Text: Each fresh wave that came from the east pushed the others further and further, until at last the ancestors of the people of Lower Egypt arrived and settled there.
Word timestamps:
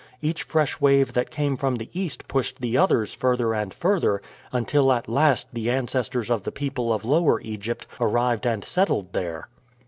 Each 0.19 0.41
fresh 0.41 0.81
wave 0.81 1.13
that 1.13 1.29
came 1.29 1.55
from 1.55 1.75
the 1.75 1.87
east 1.93 2.27
pushed 2.27 2.59
the 2.59 2.75
others 2.75 3.13
further 3.13 3.53
and 3.53 3.71
further, 3.71 4.19
until 4.51 4.91
at 4.91 5.07
last 5.07 5.53
the 5.53 5.69
ancestors 5.69 6.31
of 6.31 6.43
the 6.43 6.51
people 6.51 6.91
of 6.91 7.05
Lower 7.05 7.39
Egypt 7.41 7.85
arrived 7.99 8.47
and 8.47 8.63
settled 8.65 9.13
there. 9.13 9.47